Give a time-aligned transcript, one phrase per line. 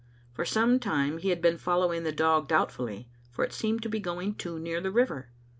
[0.33, 3.89] For some time he had been following the dog doubt fully, for it seemed to
[3.89, 5.29] be going too near the river.